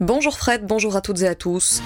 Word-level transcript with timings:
Bonjour 0.00 0.38
Fred, 0.38 0.66
bonjour 0.66 0.96
à 0.96 1.02
toutes 1.02 1.20
et 1.20 1.28
à 1.28 1.34
tous. 1.34 1.82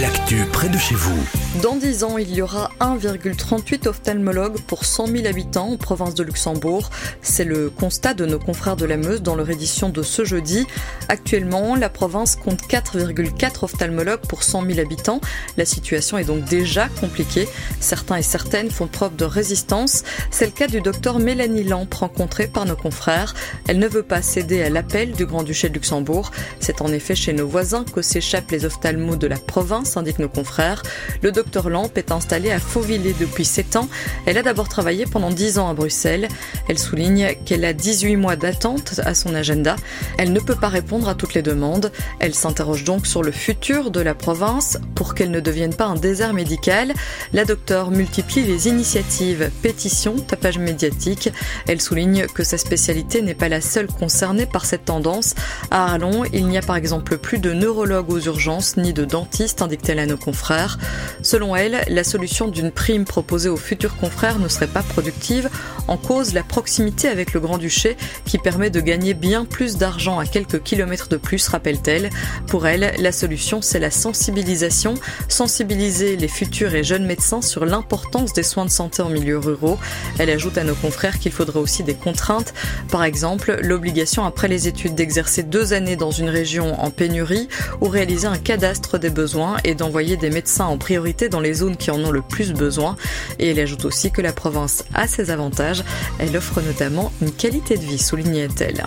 L'actu 0.00 0.46
près 0.50 0.68
de 0.68 0.78
chez 0.78 0.94
vous. 0.94 1.18
Dans 1.62 1.76
10 1.76 2.04
ans, 2.04 2.16
il 2.16 2.32
y 2.32 2.40
aura 2.40 2.70
1,38 2.80 3.86
ophtalmologues 3.86 4.58
pour 4.62 4.84
100 4.84 5.08
000 5.08 5.26
habitants 5.26 5.72
en 5.72 5.76
province 5.76 6.14
de 6.14 6.22
Luxembourg. 6.22 6.88
C'est 7.20 7.44
le 7.44 7.68
constat 7.68 8.14
de 8.14 8.24
nos 8.24 8.38
confrères 8.38 8.76
de 8.76 8.86
la 8.86 8.96
Meuse 8.96 9.20
dans 9.20 9.34
leur 9.34 9.50
édition 9.50 9.90
de 9.90 10.02
ce 10.02 10.24
jeudi. 10.24 10.66
Actuellement, 11.08 11.74
la 11.74 11.90
province 11.90 12.36
compte 12.36 12.62
4,4 12.62 13.64
ophtalmologues 13.64 14.20
pour 14.20 14.42
100 14.42 14.64
000 14.66 14.78
habitants. 14.78 15.20
La 15.58 15.66
situation 15.66 16.16
est 16.16 16.24
donc 16.24 16.44
déjà 16.44 16.88
compliquée. 17.00 17.48
Certains 17.80 18.16
et 18.16 18.22
certaines 18.22 18.70
font 18.70 18.86
preuve 18.86 19.16
de 19.16 19.24
résistance. 19.26 20.04
C'est 20.30 20.46
le 20.46 20.52
cas 20.52 20.68
du 20.68 20.80
docteur 20.80 21.18
Mélanie 21.18 21.64
Lampe 21.64 21.92
rencontrée 21.92 22.46
par 22.46 22.64
nos 22.64 22.76
confrères. 22.76 23.34
Elle 23.68 23.78
ne 23.78 23.88
veut 23.88 24.04
pas 24.04 24.22
céder 24.22 24.62
à 24.62 24.70
l'appel 24.70 25.12
du 25.12 25.26
Grand-Duché 25.26 25.68
de 25.68 25.74
Luxembourg. 25.74 26.30
C'est 26.58 26.80
en 26.80 26.88
effet 26.88 27.14
chez 27.14 27.32
nos 27.34 27.46
voisins 27.46 27.84
que 27.84 28.00
s'échappent 28.00 28.50
les 28.50 28.64
ophtalmos 28.64 29.18
de 29.18 29.26
la 29.26 29.36
province, 29.36 29.89
indiquent 29.96 30.18
nos 30.18 30.28
confrères. 30.28 30.82
Le 31.22 31.32
Docteur 31.32 31.70
Lampe 31.70 31.98
est 31.98 32.12
installée 32.12 32.50
à 32.50 32.58
Fauvillers 32.58 33.14
depuis 33.18 33.44
7 33.44 33.76
ans. 33.76 33.88
Elle 34.26 34.38
a 34.38 34.42
d'abord 34.42 34.68
travaillé 34.68 35.06
pendant 35.06 35.30
10 35.30 35.58
ans 35.58 35.68
à 35.68 35.74
Bruxelles. 35.74 36.28
Elle 36.68 36.78
souligne 36.78 37.34
qu'elle 37.44 37.64
a 37.64 37.72
18 37.72 38.16
mois 38.16 38.36
d'attente 38.36 39.00
à 39.04 39.14
son 39.14 39.34
agenda. 39.34 39.76
Elle 40.18 40.32
ne 40.32 40.40
peut 40.40 40.54
pas 40.54 40.68
répondre 40.68 41.08
à 41.08 41.14
toutes 41.14 41.34
les 41.34 41.42
demandes. 41.42 41.92
Elle 42.18 42.34
s'interroge 42.34 42.84
donc 42.84 43.06
sur 43.06 43.22
le 43.22 43.32
futur 43.32 43.90
de 43.90 44.00
la 44.00 44.14
province 44.14 44.78
pour 44.94 45.14
qu'elle 45.14 45.30
ne 45.30 45.40
devienne 45.40 45.74
pas 45.74 45.86
un 45.86 45.96
désert 45.96 46.32
médical. 46.32 46.94
La 47.32 47.44
docteure 47.44 47.90
multiplie 47.90 48.42
les 48.44 48.68
initiatives, 48.68 49.50
pétitions, 49.62 50.16
tapage 50.16 50.58
médiatique. 50.58 51.30
Elle 51.66 51.80
souligne 51.80 52.26
que 52.26 52.44
sa 52.44 52.58
spécialité 52.58 53.22
n'est 53.22 53.34
pas 53.34 53.48
la 53.48 53.60
seule 53.60 53.86
concernée 53.86 54.46
par 54.46 54.64
cette 54.64 54.84
tendance. 54.84 55.34
À 55.70 55.92
Arlon, 55.92 56.24
il 56.32 56.46
n'y 56.46 56.58
a 56.58 56.62
par 56.62 56.76
exemple 56.76 57.18
plus 57.18 57.38
de 57.38 57.52
neurologues 57.52 58.10
aux 58.10 58.20
urgences 58.20 58.76
ni 58.76 58.92
de 58.92 59.04
dentistes, 59.04 59.62
indique-t-elle 59.80 59.98
à 59.98 60.06
nos 60.06 60.16
confrères. 60.16 60.78
Selon 61.22 61.56
elle, 61.56 61.84
la 61.88 62.04
solution 62.04 62.48
d'une 62.48 62.70
prime 62.70 63.04
proposée 63.04 63.48
aux 63.48 63.56
futurs 63.56 63.96
confrères 63.96 64.38
ne 64.38 64.48
serait 64.48 64.66
pas 64.66 64.82
productive. 64.82 65.48
En 65.88 65.96
cause, 65.96 66.34
la 66.34 66.42
proximité 66.42 67.08
avec 67.08 67.32
le 67.32 67.40
Grand-Duché 67.40 67.96
qui 68.24 68.38
permet 68.38 68.70
de 68.70 68.80
gagner 68.80 69.14
bien 69.14 69.44
plus 69.44 69.76
d'argent 69.76 70.18
à 70.18 70.26
quelques 70.26 70.62
kilomètres 70.62 71.08
de 71.08 71.16
plus, 71.16 71.48
rappelle-t-elle. 71.48 72.10
Pour 72.46 72.66
elle, 72.66 72.94
la 72.98 73.12
solution, 73.12 73.62
c'est 73.62 73.78
la 73.78 73.90
sensibilisation. 73.90 74.94
Sensibiliser 75.28 76.16
les 76.16 76.28
futurs 76.28 76.74
et 76.74 76.84
jeunes 76.84 77.06
médecins 77.06 77.42
sur 77.42 77.64
l'importance 77.64 78.32
des 78.32 78.42
soins 78.42 78.64
de 78.64 78.70
santé 78.70 79.02
en 79.02 79.08
milieu 79.08 79.38
ruraux. 79.38 79.78
Elle 80.18 80.30
ajoute 80.30 80.58
à 80.58 80.64
nos 80.64 80.74
confrères 80.74 81.18
qu'il 81.18 81.32
faudrait 81.32 81.60
aussi 81.60 81.82
des 81.82 81.94
contraintes. 81.94 82.54
Par 82.90 83.04
exemple, 83.04 83.58
l'obligation 83.62 84.24
après 84.24 84.48
les 84.48 84.68
études 84.68 84.94
d'exercer 84.94 85.42
deux 85.42 85.72
années 85.72 85.96
dans 85.96 86.10
une 86.10 86.28
région 86.28 86.80
en 86.80 86.90
pénurie 86.90 87.48
ou 87.80 87.88
réaliser 87.88 88.26
un 88.26 88.38
cadastre 88.38 88.98
des 88.98 89.10
besoins 89.10 89.56
d'envoyer 89.74 90.16
des 90.16 90.30
médecins 90.30 90.66
en 90.66 90.78
priorité 90.78 91.28
dans 91.28 91.40
les 91.40 91.54
zones 91.54 91.76
qui 91.76 91.90
en 91.90 92.02
ont 92.04 92.10
le 92.10 92.22
plus 92.22 92.52
besoin. 92.52 92.96
Et 93.38 93.50
elle 93.50 93.60
ajoute 93.60 93.84
aussi 93.84 94.10
que 94.10 94.22
la 94.22 94.32
province 94.32 94.84
a 94.94 95.06
ses 95.06 95.30
avantages. 95.30 95.84
Elle 96.18 96.36
offre 96.36 96.60
notamment 96.60 97.12
une 97.20 97.32
qualité 97.32 97.76
de 97.76 97.84
vie, 97.84 97.98
soulignait-elle. 97.98 98.86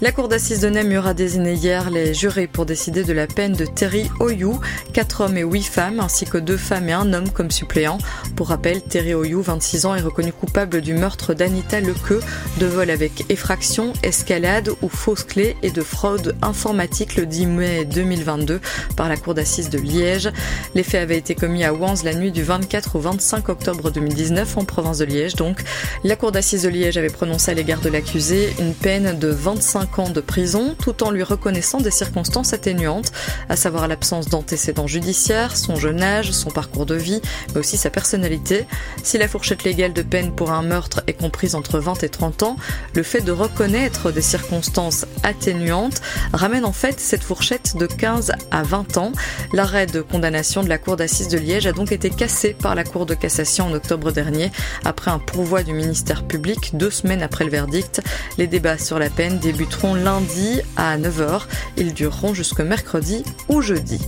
La 0.00 0.12
cour 0.12 0.28
d'assises 0.28 0.60
de 0.60 0.68
Namur 0.68 1.08
a 1.08 1.14
désigné 1.14 1.54
hier 1.54 1.90
les 1.90 2.14
jurés 2.14 2.46
pour 2.46 2.66
décider 2.66 3.02
de 3.02 3.12
la 3.12 3.26
peine 3.26 3.54
de 3.54 3.66
Terry 3.66 4.08
Oyou, 4.20 4.60
quatre 4.92 5.22
hommes 5.22 5.36
et 5.36 5.42
huit 5.42 5.64
femmes, 5.64 5.98
ainsi 5.98 6.24
que 6.24 6.38
deux 6.38 6.56
femmes 6.56 6.88
et 6.88 6.92
un 6.92 7.12
homme 7.12 7.30
comme 7.30 7.50
suppléant. 7.50 7.98
Pour 8.36 8.50
rappel, 8.50 8.80
Terry 8.80 9.12
Oyou, 9.14 9.42
26 9.42 9.86
ans, 9.86 9.96
est 9.96 10.00
reconnu 10.00 10.32
coupable 10.32 10.82
du 10.82 10.94
meurtre 10.94 11.34
d'Anita 11.34 11.80
Lequeux, 11.80 12.20
de 12.60 12.66
vol 12.66 12.90
avec 12.90 13.24
effraction, 13.28 13.92
escalade 14.04 14.70
ou 14.82 14.88
fausse 14.88 15.24
clé 15.24 15.56
et 15.64 15.72
de 15.72 15.82
fraude 15.82 16.36
informatique 16.42 17.16
le 17.16 17.26
10 17.26 17.46
mai 17.46 17.84
2022 17.84 18.60
par 18.96 19.08
la 19.08 19.16
cour 19.16 19.34
d'assises 19.34 19.68
de 19.68 19.78
Liège. 19.78 20.30
Les 20.76 20.84
faits 20.84 21.02
avaient 21.02 21.18
été 21.18 21.34
commis 21.34 21.64
à 21.64 21.74
Wans 21.74 21.94
la 22.04 22.14
nuit 22.14 22.30
du 22.30 22.44
24 22.44 22.94
au 22.94 23.00
25 23.00 23.48
octobre 23.48 23.90
2019 23.90 24.58
en 24.58 24.64
province 24.64 24.98
de 24.98 25.06
Liège. 25.06 25.34
Donc, 25.34 25.58
la 26.04 26.14
cour 26.14 26.30
d'assises 26.30 26.62
de 26.62 26.68
Liège 26.68 26.96
avait 26.96 27.08
prononcé 27.08 27.50
à 27.50 27.54
l'égard 27.54 27.80
de 27.80 27.88
l'accusé 27.88 28.54
une 28.60 28.74
peine 28.74 29.18
de 29.18 29.26
25 29.26 29.87
ans 29.98 30.10
de 30.10 30.20
prison 30.20 30.76
tout 30.78 31.02
en 31.02 31.10
lui 31.10 31.22
reconnaissant 31.22 31.80
des 31.80 31.90
circonstances 31.90 32.52
atténuantes, 32.52 33.12
à 33.48 33.56
savoir 33.56 33.88
l'absence 33.88 34.28
d'antécédents 34.28 34.86
judiciaires, 34.86 35.56
son 35.56 35.76
jeune 35.76 36.02
âge, 36.02 36.32
son 36.32 36.50
parcours 36.50 36.86
de 36.86 36.94
vie, 36.94 37.20
mais 37.52 37.60
aussi 37.60 37.76
sa 37.76 37.90
personnalité. 37.90 38.66
Si 39.02 39.18
la 39.18 39.28
fourchette 39.28 39.64
légale 39.64 39.92
de 39.92 40.02
peine 40.02 40.32
pour 40.34 40.52
un 40.52 40.62
meurtre 40.62 41.02
est 41.06 41.14
comprise 41.14 41.54
entre 41.54 41.78
20 41.78 42.02
et 42.02 42.08
30 42.08 42.42
ans, 42.42 42.56
le 42.94 43.02
fait 43.02 43.20
de 43.20 43.32
reconnaître 43.32 44.12
des 44.12 44.22
circonstances 44.22 45.06
atténuantes 45.22 46.00
ramène 46.32 46.64
en 46.64 46.72
fait 46.72 47.00
cette 47.00 47.22
fourchette 47.22 47.76
de 47.76 47.86
15 47.86 48.32
à 48.50 48.62
20 48.62 48.96
ans. 48.98 49.12
L'arrêt 49.52 49.86
de 49.86 50.00
condamnation 50.00 50.62
de 50.62 50.68
la 50.68 50.78
Cour 50.78 50.96
d'assises 50.96 51.28
de 51.28 51.38
Liège 51.38 51.66
a 51.66 51.72
donc 51.72 51.92
été 51.92 52.10
cassé 52.10 52.54
par 52.54 52.74
la 52.74 52.84
Cour 52.84 53.06
de 53.06 53.14
cassation 53.14 53.66
en 53.66 53.72
octobre 53.72 54.12
dernier 54.12 54.50
après 54.84 55.10
un 55.10 55.18
pourvoi 55.18 55.62
du 55.62 55.72
ministère 55.72 56.24
public 56.24 56.70
deux 56.74 56.90
semaines 56.90 57.22
après 57.22 57.44
le 57.44 57.50
verdict. 57.50 58.02
Les 58.36 58.46
débats 58.46 58.78
sur 58.78 58.98
la 58.98 59.10
peine 59.10 59.38
débuteront 59.38 59.77
lundi 59.86 60.60
à 60.76 60.98
9h. 60.98 61.42
Ils 61.76 61.94
dureront 61.94 62.34
jusqu'au 62.34 62.64
mercredi 62.64 63.22
ou 63.48 63.60
jeudi. 63.60 64.00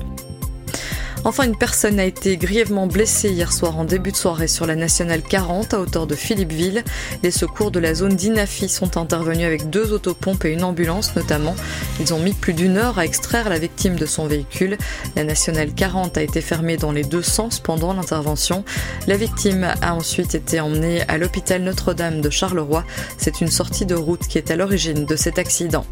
Enfin, 1.23 1.45
une 1.45 1.57
personne 1.57 2.01
a 2.01 2.05
été 2.05 2.39
grièvement 2.39 2.87
blessée 2.87 3.29
hier 3.29 3.53
soir 3.53 3.79
en 3.79 3.85
début 3.85 4.11
de 4.11 4.17
soirée 4.17 4.49
sur 4.49 4.67
la 4.67 4.75
nationale 4.75 5.23
40 5.23 5.75
à 5.75 5.81
hauteur 5.81 6.07
de 6.07 6.15
Philippeville. 6.15 6.83
Les 7.23 7.31
secours 7.31 7.71
de 7.71 7.79
la 7.79 7.95
zone 7.95 8.17
d'Inafi 8.17 8.71
sont 8.71 8.97
intervenus 8.97 9.47
avec 9.47 9.69
deux 9.69 9.93
autopompes 9.93 10.47
et 10.47 10.53
une 10.53 10.65
ambulance 10.65 11.15
notamment. 11.17 11.55
Ils 12.01 12.15
ont 12.15 12.19
mis 12.19 12.33
plus 12.33 12.55
d'une 12.55 12.79
heure 12.79 12.99
à 12.99 13.05
extraire 13.05 13.51
la 13.51 13.59
victime 13.59 13.97
de 13.97 14.07
son 14.07 14.27
véhicule. 14.27 14.79
La 15.15 15.25
nationale 15.25 15.75
40 15.75 16.17
a 16.17 16.23
été 16.23 16.41
fermée 16.41 16.79
dans 16.79 16.93
les 16.93 17.05
deux 17.05 17.23
sens 17.23 17.61
pendant 17.61 17.93
l'intervention. 17.93 18.65
La 19.07 19.19
victime 19.19 19.69
a 19.83 19.95
ensuite 19.95 20.35
été 20.35 20.59
emmenée 20.59 21.03
à 21.07 21.19
l'hôpital 21.19 21.63
Notre-Dame 21.63 22.23
de 22.23 22.31
Charleroi. 22.31 22.83
C'est 23.19 23.43
une 23.43 23.51
sortie 23.51 23.85
de 23.85 23.95
route 23.95 24.27
qui 24.27 24.39
est 24.39 24.51
à 24.51 24.57
l'origine 24.57 25.05
de 25.05 25.17
cet 25.17 25.39
accident. 25.39 25.85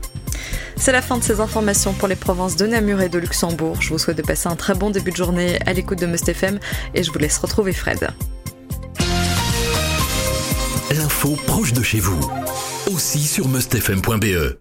C'est 0.80 0.92
la 0.92 1.02
fin 1.02 1.18
de 1.18 1.24
ces 1.24 1.40
informations 1.40 1.92
pour 1.92 2.08
les 2.08 2.16
provinces 2.16 2.56
de 2.56 2.66
Namur 2.66 3.00
et 3.00 3.08
de 3.08 3.18
Luxembourg. 3.18 3.80
Je 3.80 3.90
vous 3.90 3.98
souhaite 3.98 4.16
de 4.16 4.22
passer 4.22 4.48
un 4.48 4.56
très 4.56 4.74
bon 4.74 4.90
début 4.90 5.10
de 5.10 5.16
journée 5.16 5.58
à 5.66 5.72
l'écoute 5.72 5.98
de 5.98 6.06
Must 6.06 6.28
FM 6.28 6.58
et 6.94 7.02
je 7.02 7.10
vous 7.10 7.18
laisse 7.18 7.38
retrouver 7.38 7.72
Fred. 7.72 8.08
L'info 10.90 11.36
proche 11.46 11.72
de 11.72 11.82
chez 11.82 12.00
vous, 12.00 12.18
aussi 12.90 13.22
sur 13.22 13.48
mustfm.be. 13.48 14.54